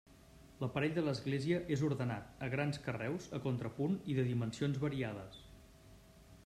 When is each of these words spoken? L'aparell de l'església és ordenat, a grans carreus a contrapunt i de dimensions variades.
L'aparell 0.61 0.95
de 0.95 1.01
l'església 1.07 1.59
és 1.75 1.83
ordenat, 1.89 2.31
a 2.47 2.49
grans 2.55 2.81
carreus 2.87 3.29
a 3.39 3.43
contrapunt 3.45 4.01
i 4.15 4.19
de 4.21 4.27
dimensions 4.31 4.83
variades. 4.87 5.41